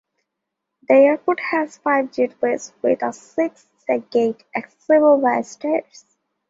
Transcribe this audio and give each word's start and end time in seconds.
The 0.89 0.95
airport 0.95 1.39
has 1.41 1.77
five 1.77 2.05
jetways 2.07 2.73
with 2.81 3.03
a 3.03 3.13
sixth 3.13 3.67
gate 4.09 4.43
accessible 4.55 5.21
via 5.21 5.43
stairs. 5.43 6.05